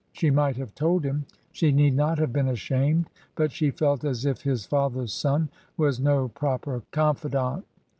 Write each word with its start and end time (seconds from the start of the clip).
She 0.13 0.31
might 0.31 0.57
have 0.57 0.73
told 0.73 1.05
him— 1.05 1.27
she 1.51 1.71
need 1.71 1.93
not 1.95 2.17
have 2.17 2.33
been 2.33 2.47
ashamed— 2.47 3.07
^but 3.37 3.51
she 3.51 3.69
felt 3.69 4.03
as 4.03 4.25
if 4.25 4.41
his 4.41 4.65
father's 4.65 5.13
son 5.13 5.49
was 5.77 5.99
no 5.99 6.27
proper 6.29 6.81
confidant. 6.91 7.65